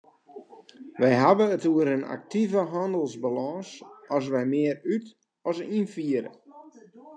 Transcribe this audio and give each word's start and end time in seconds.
Wy 0.99 1.11
hawwe 1.21 1.45
it 1.55 1.63
oer 1.69 1.87
in 1.95 2.03
aktive 2.15 2.61
hannelsbalâns 2.71 3.69
as 4.15 4.25
wy 4.33 4.43
mear 4.53 4.77
út- 4.93 5.13
as 5.49 5.57
ynfiere. 5.79 6.31